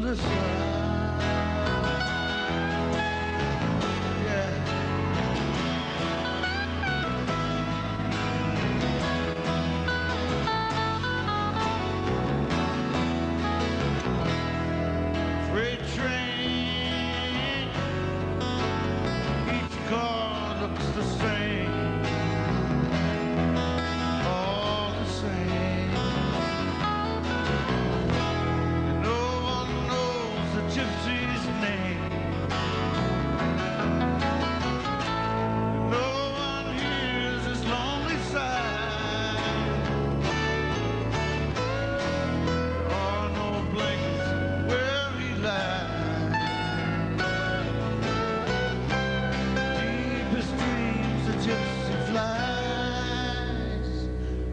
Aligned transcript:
Yeah. 0.00 0.81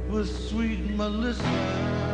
With 0.09 0.49
sweet 0.49 0.79
Melissa. 0.95 2.08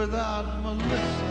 without 0.00 0.46
Melissa. 0.62 1.29